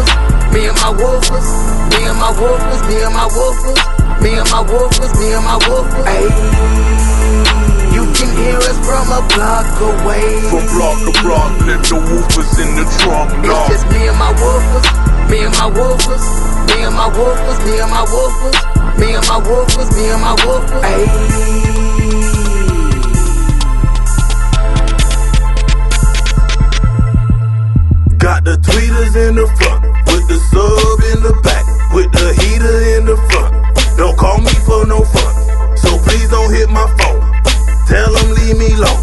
woofers, 0.00 0.52
me 0.52 0.66
and 0.66 0.76
my 0.76 0.92
woofers, 0.92 1.48
me 1.90 2.00
and 2.06 2.18
my 2.18 2.30
woofers, 2.32 2.82
me 2.88 2.96
and 3.02 3.14
my 3.14 3.28
woofers, 3.28 3.80
me 4.22 4.30
and 4.38 4.50
my 4.50 4.62
woofers, 4.64 5.12
me 5.20 5.32
and 5.32 5.44
my 5.44 5.58
woofers. 5.66 6.04
Ayy, 6.06 6.30
you 7.94 8.04
can 8.14 8.30
hear 8.36 8.58
us 8.58 8.78
from 8.86 9.06
a 9.12 9.20
block 9.34 9.66
away. 9.80 10.40
From 10.48 10.64
block 10.72 10.98
to 11.04 11.12
block, 11.22 11.50
let 11.66 11.82
the 11.84 11.96
woofers 11.96 12.50
in 12.62 12.70
the 12.76 12.84
trunk 13.00 13.30
It's 13.44 13.68
just 13.68 13.86
me 13.92 14.08
and 14.08 14.18
my 14.18 14.32
woofers, 14.32 14.86
me 15.30 15.38
and 15.44 15.54
my 15.54 15.68
woofers, 15.70 16.24
me 16.68 16.82
and 16.84 16.94
my 16.94 17.08
woofers, 17.10 17.58
me 17.66 17.78
and 17.80 17.90
my 17.90 18.04
woofers, 18.06 18.58
me 18.98 19.14
and 19.14 19.26
my 19.26 19.40
woofers, 19.40 19.90
me 19.96 20.04
and 20.10 20.22
my 20.22 20.34
woofers. 20.36 20.82
Ayy. 20.84 21.60
Got 28.20 28.44
the 28.44 28.52
tweeters 28.58 29.28
in 29.28 29.34
the 29.36 29.46
front, 29.56 29.99
with 30.20 30.28
the 30.28 30.38
sub 30.52 31.00
in 31.16 31.22
the 31.24 31.34
back, 31.40 31.64
with 31.94 32.12
the 32.12 32.28
heater 32.44 32.76
in 32.96 33.06
the 33.06 33.16
front. 33.32 33.56
Don't 33.96 34.16
call 34.16 34.38
me 34.40 34.52
for 34.68 34.84
no 34.86 35.00
fun, 35.04 35.32
so 35.76 35.96
please 36.04 36.28
don't 36.28 36.52
hit 36.52 36.68
my 36.68 36.84
phone. 37.00 37.20
Tell 37.88 38.12
them 38.12 38.28
leave 38.36 38.56
me 38.56 38.72
alone. 38.76 39.00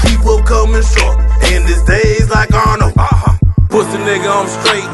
Keep 0.00 0.24
up 0.24 0.44
coming 0.48 0.82
short, 0.82 1.20
and 1.52 1.68
this 1.68 1.82
day's 1.84 2.28
like 2.30 2.52
Arnold. 2.52 2.96
Uh-huh. 2.96 3.36
Pussy 3.68 4.00
nigga, 4.00 4.32
I'm 4.32 4.48
straight. 4.48 4.88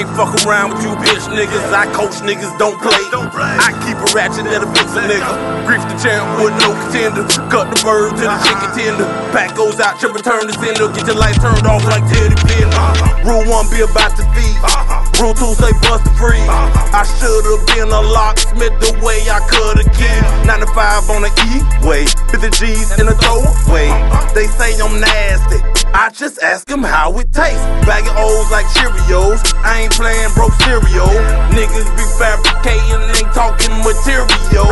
Ain't 0.00 0.08
fuck 0.16 0.32
around 0.48 0.72
with 0.72 0.82
you 0.82 0.96
bitch 1.04 1.28
niggas. 1.28 1.68
I 1.76 1.84
coach 1.92 2.24
niggas, 2.24 2.56
don't 2.58 2.80
play. 2.80 2.96
I 2.96 3.76
keep 3.84 4.00
a 4.00 4.08
ratchet 4.16 4.48
that'll 4.48 4.72
fix 4.72 4.96
a 4.96 5.04
nigga. 5.04 5.32
Grief 5.68 5.84
the 5.84 5.96
champ 6.00 6.24
with 6.40 6.56
no 6.64 6.72
contender. 6.72 7.28
Cut 7.52 7.68
the 7.68 7.78
bird 7.84 8.16
to 8.16 8.24
the 8.24 8.38
chicken 8.40 8.70
tender. 8.72 9.06
Pack 9.36 9.54
goes 9.54 9.78
out, 9.78 10.00
trip 10.00 10.14
return 10.16 10.48
to 10.48 10.54
sender. 10.56 10.88
Get 10.96 11.06
your 11.06 11.16
lights 11.20 11.38
turned 11.38 11.68
off 11.68 11.84
like 11.84 12.04
Teddy 12.08 12.34
Bender. 12.48 12.80
Rule 13.28 13.44
one, 13.44 13.68
be 13.68 13.84
about 13.84 14.16
to 14.16 14.24
feed. 14.32 14.93
Rule 15.20 15.54
they 15.54 15.72
bust 15.86 16.04
free. 16.18 16.42
I 16.42 17.06
should've 17.06 17.66
been 17.72 17.88
a 17.88 18.02
locksmith 18.02 18.74
the 18.80 18.98
way 19.00 19.22
I 19.30 19.38
could've 19.46 19.86
kid. 19.94 20.20
95 20.46 21.10
on 21.10 21.22
the 21.22 21.32
E-way. 21.54 22.04
50 22.34 22.50
G's 22.50 22.98
in 22.98 23.06
the 23.06 23.14
throwaway. 23.22 23.88
They 24.34 24.46
say 24.58 24.74
I'm 24.82 25.00
nasty. 25.00 25.62
I 25.94 26.10
just 26.10 26.42
ask 26.42 26.66
them 26.66 26.82
how 26.82 27.16
it 27.18 27.30
tastes. 27.32 27.62
Bag 27.86 28.02
of 28.10 28.16
O's 28.18 28.50
like 28.50 28.66
Cheerios. 28.74 29.38
I 29.62 29.86
ain't 29.86 29.92
playing 29.92 30.34
broke 30.34 30.52
stereo. 30.58 31.06
Niggas 31.54 31.88
be 31.94 32.04
fabricating, 32.18 33.06
and 33.14 33.30
talking 33.30 33.70
material. 33.86 34.66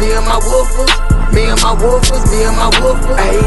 Me 0.00 0.08
and 0.12 0.26
my 0.26 0.38
woofers, 0.40 0.92
me 1.34 1.42
and 1.52 1.60
my 1.60 1.74
woofers, 1.76 2.24
me 2.32 2.38
and 2.44 2.56
my 2.56 2.70
woofers. 2.80 3.18
Ayy, 3.20 3.44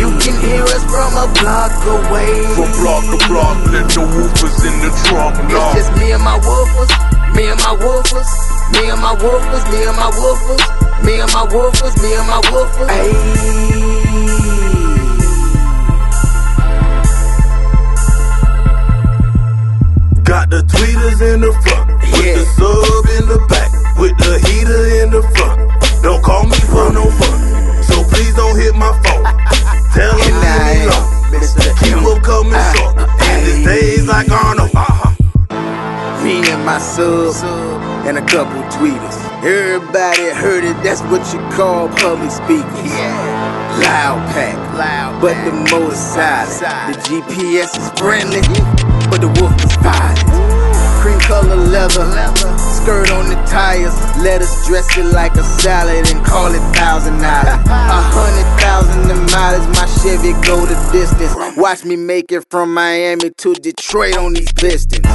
you 0.00 0.08
can 0.22 0.34
hear 0.44 0.62
us 0.62 0.84
from 0.86 1.10
a 1.18 1.26
block 1.40 1.72
away. 1.94 2.32
From 2.54 2.70
block 2.78 3.02
to 3.10 3.18
block, 3.28 3.56
let 3.72 3.86
the 3.90 4.02
woofers 4.06 4.58
in 4.68 4.74
the 4.84 4.90
trunk 5.06 5.34
It's 5.50 5.74
just 5.74 5.90
me 5.98 6.12
and 6.12 6.22
my 6.22 6.38
woofers, 6.38 6.90
me 7.34 7.44
and 7.50 7.60
my 7.66 7.74
woofers, 7.82 8.30
me 8.72 8.82
and 8.90 9.00
my 9.02 9.14
woofers, 9.16 9.64
me 9.72 9.80
and 9.84 9.96
my 9.96 10.10
woofers, 10.14 10.62
me 11.04 11.14
and 11.20 11.32
my 11.32 11.44
woofers, 11.52 11.94
me 12.02 12.10
and 12.14 12.26
my 12.28 12.40
woofers. 12.50 12.88
Ayy. 12.88 14.44
Got 20.24 20.48
the 20.50 20.62
tweeters 20.62 21.20
in 21.34 21.40
the 21.42 21.52
front, 21.62 21.86
with 22.00 22.24
Yeah. 22.24 22.34
the 22.38 22.44
sub 22.56 23.06
in 23.18 23.24
the 23.28 23.38
back, 23.48 23.70
with 24.04 24.18
the 24.18 24.36
heater 24.44 24.84
in 25.00 25.08
the 25.08 25.22
front. 25.32 25.56
Don't 26.04 26.22
call 26.22 26.44
me 26.44 26.60
for 26.68 26.92
no 26.92 27.08
fun, 27.08 27.40
so 27.88 28.04
please 28.12 28.34
don't 28.36 28.56
hit 28.60 28.76
my 28.76 28.92
phone. 29.00 29.24
Tell 29.96 30.12
them 30.12 30.34
leave 30.44 30.60
me 30.60 30.84
alone. 30.84 31.08
Keep 31.80 32.04
up 32.12 32.20
coming 32.20 32.64
short, 32.76 33.00
and 33.00 33.40
this 33.48 33.64
day's 33.64 34.06
like 34.06 34.28
Arnold. 34.30 34.76
Uh-huh. 34.76 35.08
Me 36.22 36.44
and 36.52 36.64
my 36.66 36.78
sub 36.78 37.32
and 38.04 38.18
a 38.18 38.26
couple 38.28 38.60
tweeters. 38.76 39.16
Everybody 39.40 40.28
heard 40.36 40.64
it, 40.64 40.76
that's 40.84 41.00
what 41.08 41.24
you 41.32 41.40
call 41.56 41.88
public 41.88 42.30
speakers. 42.30 42.92
Loud 43.80 44.20
pack, 44.36 44.56
loud, 44.76 45.20
but 45.22 45.36
the 45.48 45.52
motor 45.72 45.96
silent. 45.96 46.60
The 46.92 47.00
GPS 47.08 47.72
is 47.80 47.88
friendly, 47.96 48.44
but 49.08 49.24
the 49.24 49.32
wolf 49.40 49.56
is 49.64 49.76
violent. 49.80 50.64
Cream 51.00 51.20
color 51.20 51.56
leather, 51.56 52.04
the 52.04 52.23
tires. 53.54 53.94
Let 54.18 54.42
us 54.42 54.66
dress 54.66 54.86
it 54.98 55.06
like 55.14 55.34
a 55.36 55.44
salad 55.62 56.10
and 56.10 56.20
call 56.26 56.50
it 56.50 56.64
thousand 56.74 57.22
dollars. 57.22 57.62
A 57.70 58.00
hundred 58.10 58.48
thousand 58.58 59.06
mileage, 59.30 59.68
my 59.78 59.86
Chevy 60.02 60.34
go 60.42 60.66
the 60.66 60.74
distance. 60.90 61.34
Watch 61.56 61.84
me 61.84 61.94
make 61.94 62.32
it 62.32 62.44
from 62.50 62.74
Miami 62.74 63.30
to 63.30 63.54
Detroit 63.54 64.18
on 64.18 64.34
these 64.34 64.52
pistons. 64.52 65.06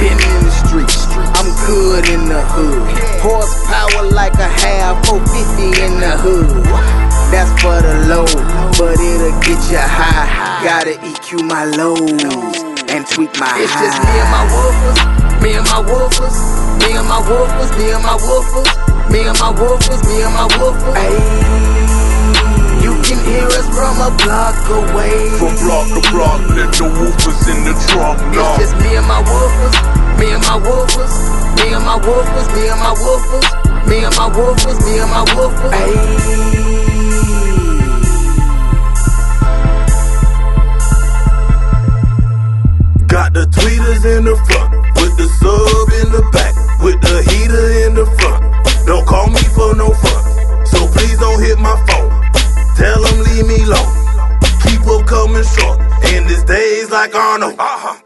Been 0.00 0.16
in 0.16 0.40
the 0.44 0.54
streets, 0.64 1.04
I'm 1.36 1.48
good 1.68 2.08
in 2.08 2.28
the 2.28 2.40
hood. 2.56 2.80
Horsepower 3.20 4.08
like 4.10 4.34
a 4.34 4.48
half 4.64 5.06
450 5.06 5.84
in 5.84 6.00
the 6.00 6.16
hood. 6.16 6.48
That's 7.32 7.50
for 7.60 7.76
the 7.82 8.06
low, 8.08 8.28
but 8.78 8.96
it'll 9.00 9.36
get 9.40 9.60
you 9.68 9.80
high. 9.80 10.64
Gotta 10.64 10.94
EQ 11.00 11.44
my 11.48 11.64
lows 11.64 12.76
and 12.88 13.06
tweak 13.06 13.32
my 13.40 13.48
highs. 13.48 13.64
It's 13.64 13.74
just 13.76 13.98
me 14.04 14.14
and 14.20 14.30
my 14.30 14.44
woofers, 14.52 15.25
me 15.42 15.54
and 15.54 15.66
my 15.68 15.80
woofers, 15.82 16.36
me 16.80 16.90
and 16.96 17.08
my 17.08 17.20
woofers, 17.22 17.70
me 17.78 17.86
and 17.92 18.02
my 18.02 18.16
woofers, 18.16 18.70
me 19.12 19.20
and 19.26 19.38
my 19.38 19.50
woofers, 19.52 20.02
me 20.08 20.22
and 20.22 20.34
my 20.34 20.46
woofers. 20.56 20.96
Ayy, 20.96 21.20
you 22.84 22.92
can 23.02 23.18
hear 23.26 23.46
us 23.46 23.66
from 23.74 23.94
a 24.00 24.10
block 24.22 24.56
away. 24.70 25.28
From 25.38 25.54
block 25.62 25.86
to 25.94 26.00
block, 26.10 26.40
let 26.56 26.70
the 26.72 26.86
woofers 26.88 27.40
in 27.52 27.58
the 27.64 27.74
trunk 27.88 28.18
It's 28.34 28.58
just 28.58 28.74
me 28.82 28.96
and 28.96 29.06
my 29.06 29.22
woofers, 29.22 29.76
me 30.18 30.26
and 30.32 30.42
my 30.42 30.58
woofers, 30.58 31.14
me 31.56 31.66
and 31.74 31.84
my 31.84 31.98
woofers, 31.98 32.48
me 32.56 32.68
and 32.68 32.80
my 32.80 32.94
woofers, 32.94 33.46
me 33.88 33.96
and 34.04 34.14
my 34.16 34.28
woofers, 34.30 34.78
me 34.86 34.98
and 34.98 35.10
my 35.10 35.24
woofers. 35.34 35.72
Ayy. 35.72 36.46
Got 43.06 43.32
the 43.32 43.46
tweeters 43.46 44.18
in 44.18 44.24
the 44.24 44.36
front, 44.36 44.85
with 45.16 45.28
the 45.28 45.34
sub 45.36 45.88
in 46.04 46.12
the 46.12 46.30
back, 46.32 46.54
with 46.80 47.00
the 47.00 47.22
heater 47.30 47.86
in 47.86 47.94
the 47.94 48.06
front. 48.18 48.86
Don't 48.86 49.06
call 49.06 49.28
me 49.28 49.42
for 49.54 49.74
no 49.74 49.90
fun, 49.90 50.66
so 50.66 50.86
please 50.88 51.18
don't 51.18 51.42
hit 51.42 51.58
my 51.58 51.76
phone. 51.88 52.10
Tell 52.76 53.02
them 53.02 53.18
leave 53.24 53.46
me 53.46 53.62
alone. 53.64 54.40
Keep 54.64 54.86
up 54.86 55.06
coming 55.06 55.44
short, 55.44 55.80
and 55.80 56.28
this 56.28 56.42
day's 56.44 56.90
like 56.90 57.14
Arnold. 57.14 57.56
Uh-huh. 57.58 58.05